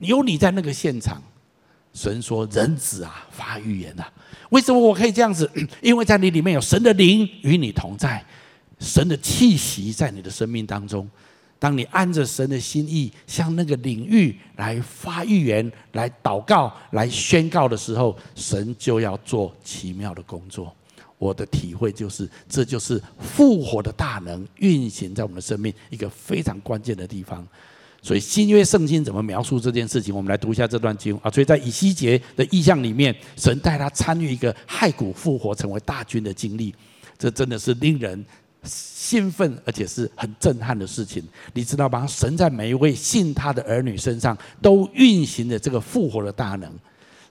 [0.00, 1.22] 有你在那个现场，
[1.94, 4.12] 神说：“人子啊，发预言啊！
[4.50, 5.48] 为什么我可以这样子？
[5.80, 8.22] 因为在你里面有神的灵与你同在，
[8.78, 11.08] 神的气息在你的生命当中。
[11.58, 20.72] 当你按着神的心意向那个领域来发预言、来祷告、来宣告的时候，神就要做奇妙的工作。”
[21.18, 27.44] 我的体会就是，这就是复活的大能运行在我们的生命一个非常关键的地方。
[28.00, 30.14] 所以新约圣经怎么描述这件事情？
[30.14, 31.28] 我们来读一下这段经啊。
[31.28, 36.72] 所以在以西结的意象里面，神带他参与一个骸骨复活、成为大军的经历，
[37.18, 38.24] 这真的是令人
[38.64, 41.22] 兴奋，而且是很震撼的事情。
[41.54, 42.06] 你知道吗？
[42.06, 46.70] 神在每一位信他的儿女身上都运行着这个复活的大能。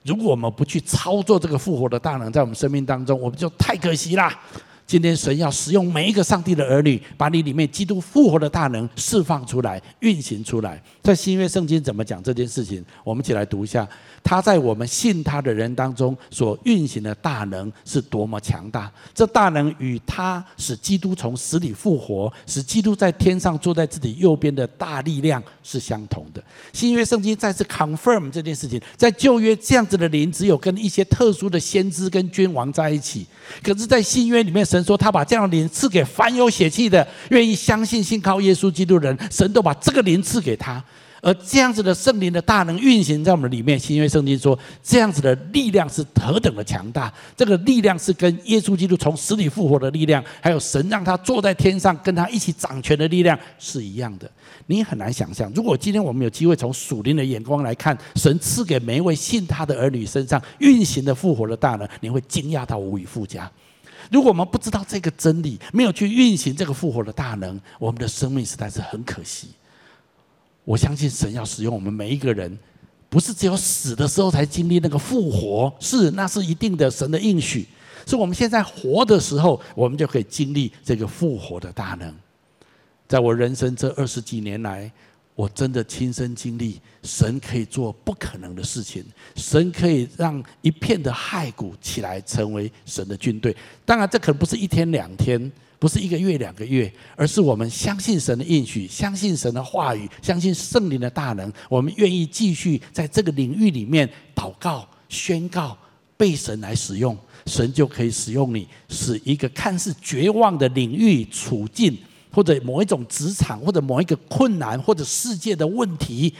[0.04, 4.40] 如果我们不去操作这个复活的大能在我们生命当中，我们就太可惜啦。
[4.88, 10.82] 今天神要使用每一个上帝的儿女，把你里面基督复活的大能释放出来、运行出来。
[11.02, 12.82] 在新约圣经怎么讲这件事情？
[13.04, 13.86] 我们一起来读一下。
[14.24, 18.90] 他在我们信他的人当中所运行的大能是多么强大！
[19.14, 26.42] 这大能与他使基督从死里复活，使基督在天上坐在自己右边的大力量是相同的。
[26.72, 28.80] 新约圣经再次 confirm 这件事情。
[28.96, 33.26] 在旧约这样子的灵只有跟一些特殊的先知跟君王在一起，
[33.62, 40.82] 可是，在新约里面，神说他把这样的灵赐给凡有血气的，愿意相信信靠耶稣基督的人，神都把这个灵赐给他。
[41.20, 47.12] 而这样子的圣灵的大能运行在我们里面，新约圣经说，这样子的力量是何等的强大！
[47.36, 54.30] 这个力量是跟耶稣基督从死里复活的力量，还有神让他坐在天上跟他一起掌权的力量是一样的。
[54.66, 63.50] 你很难想象，如果今天我们有机会从属灵的眼光来看，神赐给每一位信他的儿女身上运行的复活的大能，你会惊讶到无以复加。
[64.10, 69.48] 如果我们不知道这个真理，没有去运行这个复活的大能，我们的生命实在是很可惜。
[70.64, 72.58] 我相信神要使用我们每一个人，
[73.08, 77.66] 不是只有死的时候才经历那个复活，是那是一定的神的应许，
[78.06, 82.14] 是我们现在活的时候，我们就可以经历这个复活的大能。
[83.06, 84.92] 在我人生这二十几年来，
[85.38, 89.04] 我真的亲身经历神可以做不可能的事情，
[89.36, 93.56] 神可以让一片的骸骨起来成为神的军队。
[93.84, 95.50] 当然，这可能不是一天两天。
[95.80, 101.52] 不是一个月两个月，而是我们相信神的应许，相信神的话语，相信圣灵的大能。
[101.68, 105.78] 我们愿意继续在这个领域里面祷告、宣告，
[106.16, 111.96] 被神来使用，神就可以使用你，使一个看似绝望的领域处境，
[112.38, 116.32] 或者某一种职场，或者某一个困难，或者世界的问题。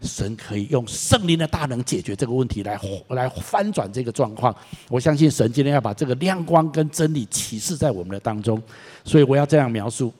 [0.00, 4.54] 神可以用圣灵的大能解决这个问题，来来翻转这个状况。
[4.88, 8.58] 我相信神今天要把这个亮光跟真理启示在我们的当中，
[9.04, 10.10] 所以我要这样描述：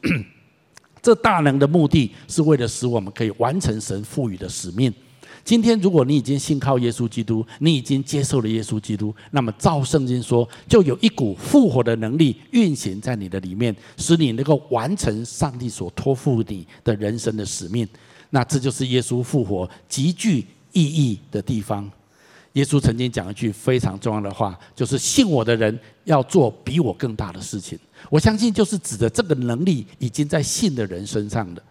[1.00, 4.92] 这大能的目的是为了使我们可以完成神赋予的使命。
[5.44, 17.86] 今天，如果你已经信靠耶稣基督，你已经接受了耶稣基督，那么照圣经说，就有一股复活的能力运行在你的里面，使你能够完成上帝所托付你的人生的使命。
[18.30, 21.88] 那这就是耶稣复活极具意义的地方。
[22.54, 27.78] 耶稣曾经讲一句非常重要的话，就是信我的人要做比我更大的事情。
[28.08, 31.62] 我相信就是指的这个能力已经在信的人身上的。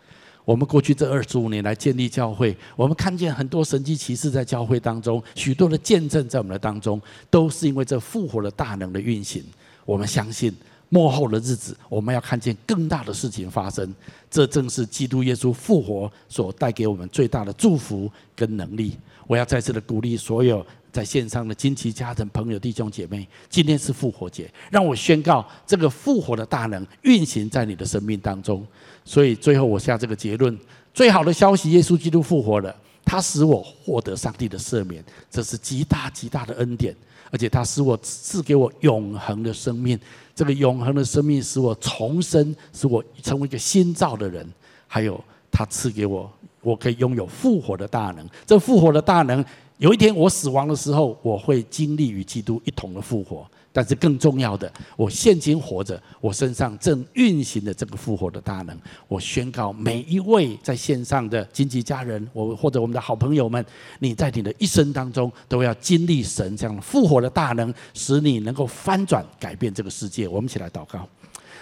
[0.45, 9.43] 我们过去这二十五年来建立教会，我们看见很多神迹奇事在教会当中，许多的见证在我们的当中，都是因为这复活的大能的运行。
[9.85, 10.53] 我们相信
[10.93, 13.91] 末后的日子，我们要看见更大的事情发生。
[14.29, 18.95] 这正是基督耶稣复活所带给我们最大的祝福跟能力。
[19.25, 28.63] 我要再次的鼓励所有在线上的金奇家人、朋友、弟兄姐妹，今天是复活节，让我宣告这个复活的大能运行在你的生命当中。
[29.03, 30.55] 所以最后我下这个结论：
[30.93, 36.95] 最好的消息，耶稣基督复活了，他使我获得上帝的赦免，这是极大极大的恩典，
[37.31, 39.99] 而且他使我赐给我永恒的生命。
[40.35, 44.47] 这个永恒的生命使我重生，使我成为一个新造的人。
[44.87, 45.19] 还有
[45.51, 46.31] 他赐给我，
[46.61, 48.27] 我可以拥有复活的大能。
[48.45, 49.43] 这复活的大能，
[49.77, 53.45] 有一天我死亡的时候，我会经历与基督一同的复活。
[53.73, 63.65] 但是更重要的，我现今活着，我身上正运行的这个复活的大能，我宣告每一位在线上的经济家人，我或者我们的好朋友们，
[63.97, 70.27] 你在你的一生当中都要经历神这样复活的大能，使你能够翻转改变这个世界。
[70.27, 71.09] 我们一起来祷告，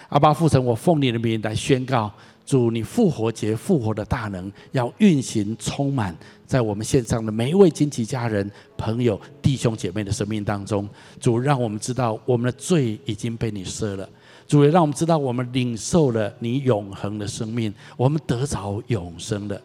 [0.09, 2.12] 阿爸父神，我奉你的名来宣告。
[2.43, 6.14] 主，你复活节复活的大能要运行充满
[6.52, 10.86] 在我们线上的每一位金奇家人、朋友、弟兄姐妹的生命当中。
[11.18, 14.10] 主，让我们知道我们的罪已经被你赦了。
[14.45, 19.62] 主，也让我们知道我们领受了你永恒的生命，我们得着永生了。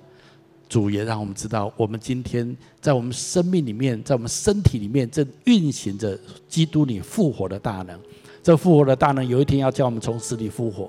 [0.69, 6.17] 主，也让我们知道我们今天在我们生命里面，在我们身体里面正运行着
[6.47, 7.99] 基督你复活的大能。
[8.45, 10.89] 这复活的大能有一天要叫我们从死里复活。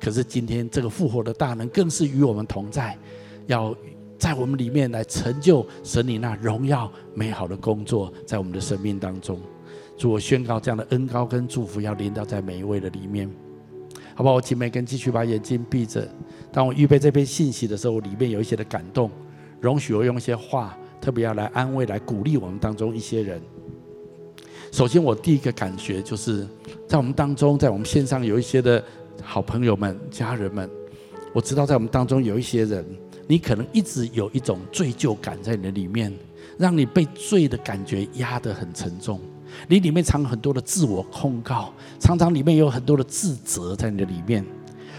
[0.00, 2.98] 可是今天这个复活的大能更是与我们同在，
[3.46, 3.72] 要
[4.18, 9.40] 在我们里面来成就神你那荣耀美好的工作，在我们的生命当中。
[9.96, 13.30] 主，我宣告这样的恩膏跟祝福要临到在每一位的里面，
[14.14, 14.34] 好不好？
[14.34, 16.06] 我请每个人继续把眼睛闭着。
[16.52, 19.10] 当我预备这篇信息的时候，里面有一些的感动，
[19.60, 23.40] 容许我用一些话，特别要来安慰、来鼓励我们当中一些人。
[24.72, 26.46] 首先，我第一个感觉就是
[26.86, 28.82] 在我们当中，在我们线上有一些的。
[29.22, 30.68] 好朋友们、家人们，
[31.32, 32.84] 我知道在我们当中有一些人，
[33.26, 36.12] 你可能一直有一种罪疚感在你的里面，
[36.58, 39.20] 让你被罪的感觉压得很沉重。
[39.68, 44.44] 你里面藏很多的自我控告，常常里面有很多的自责在你的里面。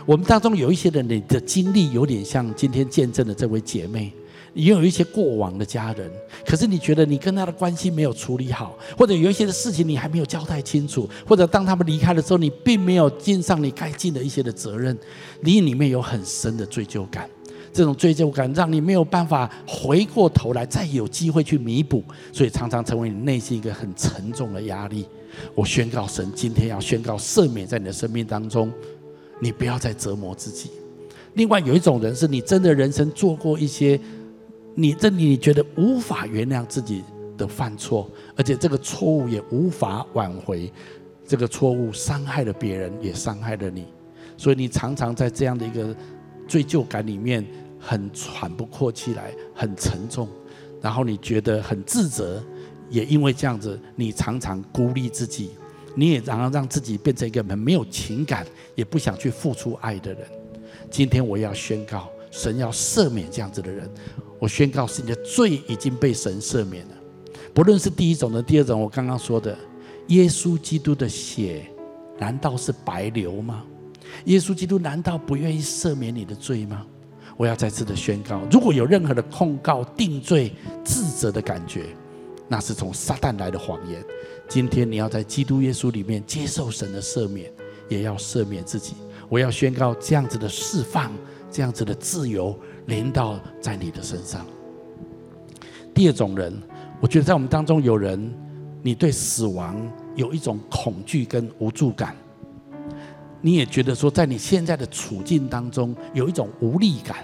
[0.06, 4.12] 我们当中有一些人，你的经历有点像今天见证的这位姐妹。
[4.54, 6.10] 也有一些过往的家人，
[6.44, 14.98] 可是你觉得你跟他的关系没有处理好，或者有一些的事情你还没有交代清楚，或者当他们离开的时候，你并没有尽上你该尽的一些的责任，
[15.42, 17.30] 你里面有很深的罪疚感，
[17.78, 22.04] 这种罪疚感让你没有办法回过头来再有机会去弥补，
[22.34, 25.06] 所以常常成为你内心一个很沉重的压力。
[25.54, 28.74] 我宣告神今天要宣告赦免在你的生命当中，
[29.40, 30.72] 你不要再折磨自己。
[31.36, 34.00] 另外有一种人是你真的人生做过一些。
[34.80, 37.04] 你这里你觉得无法原谅自己
[37.36, 40.72] 的犯错，而且这个错误也无法挽回，
[41.28, 43.86] 这个错误伤害了别人，也伤害了你，
[44.36, 45.96] 所以你常常在这样的一个
[46.48, 47.44] 罪疚感里面，
[47.80, 50.28] 很喘不过气来，很沉重，
[50.82, 52.44] 然后你觉得很自责，
[52.90, 55.52] 也因为这样子，你常常孤立自己，
[55.96, 60.28] 你也常常让自己变成一个很没有情感，也不想去付出爱的人。
[60.90, 63.90] 今天我要宣告，神要赦免这样子的人。
[64.40, 66.96] 我宣告，是你的罪已经被神赦免了。
[67.54, 69.58] 不论是第一种的，第二种，我刚刚说的，
[70.08, 71.66] 耶稣基督的血
[72.20, 73.64] 难道是白流吗？
[74.26, 76.86] 耶稣基督难道不愿意赦免你的罪吗？
[77.38, 80.52] 我要再次的宣告，如果有任何的控告、定罪、
[80.84, 81.86] 自责的感觉，
[82.48, 84.04] 那是从撒旦来的谎言。
[84.50, 87.52] 今天你要在基督耶稣里面接受神的赦免，
[87.88, 88.96] 也要赦免自己。
[89.30, 91.12] 我要宣告这样子的释放，
[91.52, 92.58] 这样子的自由。
[92.88, 94.46] 临到在你的身上。
[95.94, 96.58] 第二种人，
[97.02, 98.34] 我觉得在我们当中有人，
[98.82, 99.76] 你对死亡
[100.16, 102.16] 有一种恐惧跟无助感，
[103.48, 107.20] 你也觉得说，在你现在的处境当中有一种无力感，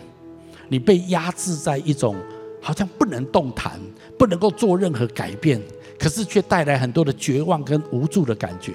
[0.69, 2.15] 你被压制在一种
[2.61, 3.77] 好像不能动弹、
[4.17, 5.61] 不能够做任何改变，
[5.99, 8.71] 可是却带来很多的绝望跟无助的感觉。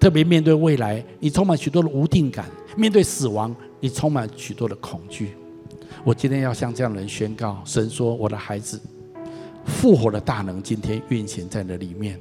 [0.00, 2.46] 特别面对未来，你充满许多的无定感；
[2.78, 5.34] 面对死亡，你充满许多的恐惧。
[6.02, 8.80] 我今天要向这样的人宣告：神说，我的孩子，
[9.66, 12.18] 复活的大能今天运行在那里面，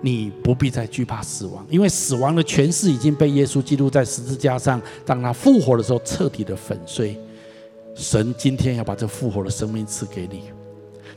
[0.00, 7.18] 你不必再惧怕死亡，因为死亡的权势已经被耶稣基督在十字架上，当他复活的时候彻底的粉碎。
[7.94, 10.42] 神今天要把这复活的生命赐给你，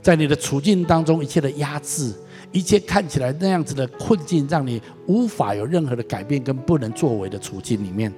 [0.01, 2.13] 在你的处境当中，一切的压制，
[2.51, 8.13] 一切看起来那样子的困境，让你无法有任何的改变跟不能作为的处境里面，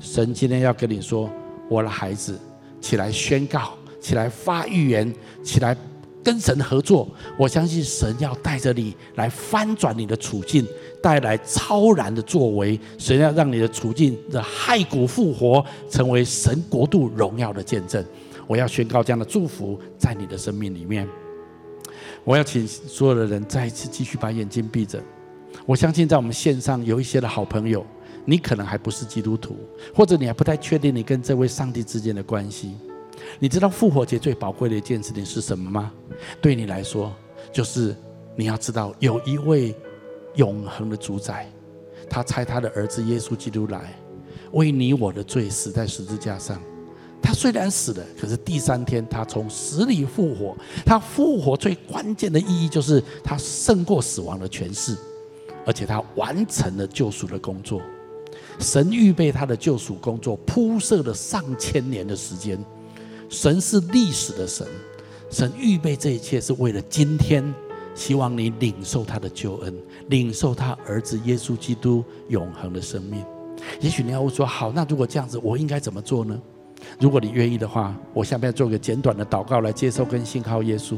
[0.00, 1.30] 神今天要跟你说，
[1.68, 2.38] 我的孩子。
[2.80, 5.76] 起来宣告，起来发预言，起来
[6.22, 7.08] 跟神合作。
[7.38, 10.66] 我相信神要带着你来翻转你的处境，
[11.02, 12.78] 带来超然的作为。
[12.98, 18.04] 神要让你的处境的骸骨复活，成为神国度荣耀的见证。
[18.46, 21.08] 我要宣告这样的祝福在你的生命里面。
[22.24, 25.00] 我要请所有的人再一次继续把眼睛闭着。
[25.64, 27.84] 我相信在我们线上有一些的好朋友，
[28.24, 29.56] 你可能还不是基督徒，
[29.94, 32.74] 或者你还不太确定你跟这位上帝之间的关系。
[33.38, 35.92] 你知道复活节最宝贵的一件事情是什么吗？
[36.40, 37.14] 对你来说，
[37.52, 37.96] 就是
[38.36, 39.74] 你要知道有一位
[40.34, 41.50] 永恒的主宰，
[42.08, 43.94] 他差他的儿子耶稣基督来，
[44.52, 46.60] 为你我的罪死在十字架上。
[47.22, 50.56] 他虽然死了，可是第三天他从死里复活。
[50.86, 54.96] 他复活最关键的意义就是他胜过死亡的权势，
[55.66, 57.80] 而且他完成了救赎的工作。
[58.58, 62.58] 神预备他的救赎工作，铺设了上千年的时间。
[63.30, 64.66] 神是历史的神，
[65.30, 67.54] 神预备这一切是为了今天，
[67.94, 69.72] 希望你领受他的救恩，
[70.08, 73.24] 领受他儿子耶稣基督永恒的生命。
[73.80, 76.42] 也许你要说：好，那如果这样子，我应该怎么做呢？
[76.98, 80.96] 如果你愿意的话，我下面做个简短的祷告来接受跟信靠耶稣。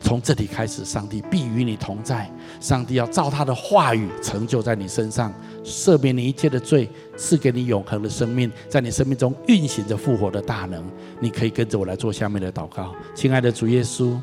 [0.00, 2.30] 从这里开始，上帝必与你同在。
[2.60, 5.32] 上帝要照他的话语成就在你身上，
[5.62, 10.84] 赦免你一切的罪，赐给你永恒的生命，在你生命中运行着复活的大能。
[11.20, 14.18] 你可以跟着我来做下面的祷告，亲爱的主耶稣。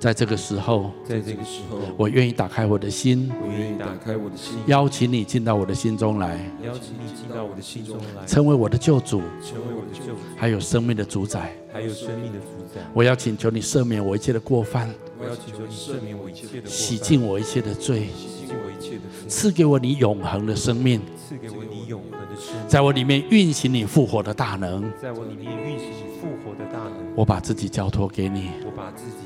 [0.00, 12.80] 在这个时候，在这个时候，我愿意打开我的心，我愿意打开我的心，邀请你进到我的心中来，邀请你进到我的心中来，成为我的救主，成为我的救主，还有生命的主宰，还有生命的主宰。
[12.94, 14.88] 我要请求你赦免我一切的过犯，
[15.18, 26.94] 我要请求你赦免我一切的过犯，洗净我一切的罪，洗净我一切的罪，赐给我你永恒的生命，赐给我你永恒的生命，在我里面运行你复活的大能，在我里面运行你复活的大能。
[27.14, 29.19] 我把自己交托给你，我把自己。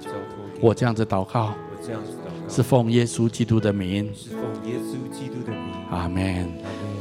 [0.64, 5.60] 我这样子祷告，我这样子祷告，是奉耶稣基督的名，是奉耶稣基督的名。
[5.90, 6.50] 阿门。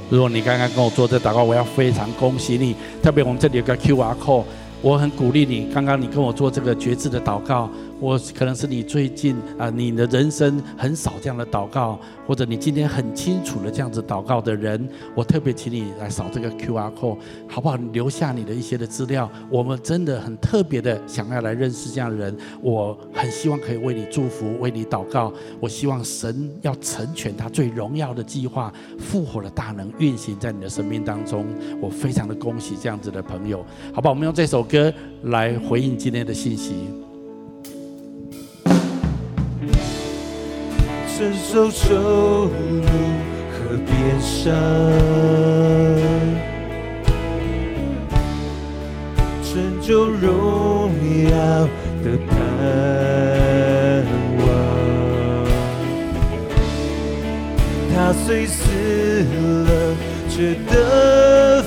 [0.09, 2.75] 如果你刚刚跟我做这祷告，我要非常恭喜你。
[3.01, 4.43] 特别我们这里有个 QR code，
[4.81, 5.71] 我很鼓励你。
[5.73, 7.69] 刚刚你跟我做这个觉知的祷告。
[8.03, 11.97] 我可能是你最近啊，你的人生很少这样的祷告，
[12.27, 17.77] 或者你今天很清楚的这样子祷告的人，我特别请你来扫这个 QR code，好不好？
[17.93, 22.35] 留下你的一些的资料，我们真的很特别的想要来认识这样的人。
[22.61, 25.31] 我很希望可以为你祝福，为你祷告。
[25.61, 31.45] 我希望神要成全他最荣耀的计划，复活的大能运行在你的生命当中。
[31.79, 34.09] 我非常的恭喜这样子的朋友，好不好？
[34.09, 34.93] 我们用这首歌
[35.23, 36.73] 来回应今天的信息。
[41.15, 42.81] 伸手走入
[43.51, 44.51] 河边上，
[49.43, 50.91] 成就荣
[51.29, 51.31] 耀
[52.03, 52.33] 的盼
[54.39, 54.41] 望。
[57.93, 57.95] 他
[58.25, 58.59] 虽死
[59.67, 59.69] 了，
[60.27, 61.61] 却得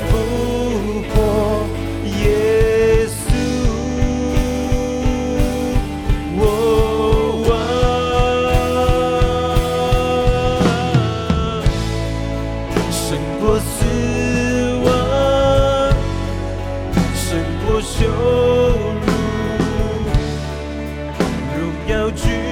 [22.07, 22.46] 阿爸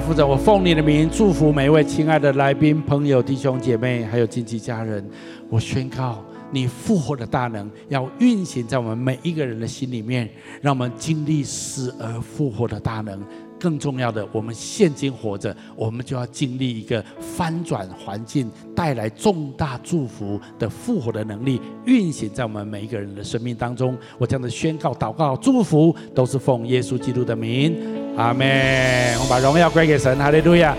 [0.00, 5.06] 负责，我奉你的名祝福每一位亲爱的来宾、朋友、弟兄姐妹，还有亲戚家人。
[5.50, 10.28] 我宣告，你复活的大能要运行在我们每一个人的心里面，
[10.62, 13.22] 让我们经历死而复活的大能。
[13.58, 23.94] 更重要的，我们现今活着，我们就要经历一个翻转环境、带来重大祝福的复活的能力，运行在我们每一个人的生命当中。
[24.16, 27.76] 我这样的宣告、祷告、祝福，都是奉耶稣基督的名。
[28.16, 29.14] 阿门！
[29.20, 30.76] 我把荣耀归给神，哈利路亚！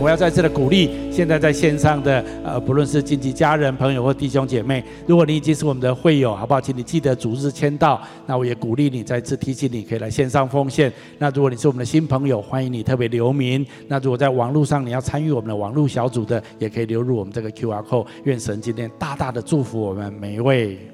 [0.00, 6.60] 我要再次的鼓励，现在在线上的呃，不论是亲戚、家人、朋友或弟兄姐妹，如果你已经是我们的会友，好不好？
[6.60, 8.00] 请你记得逐日签到。
[8.26, 10.90] 那我也鼓励你，再次提醒你，可以来线上奉献。
[11.18, 13.64] 那如果你是我们的新朋友，欢迎你特别留名。
[13.88, 18.06] 那如果在网络上你要参与我们的网络小组的，也可以流入我们这个 QR code。
[18.24, 20.91] 愿神今天大大的祝福我们每一位。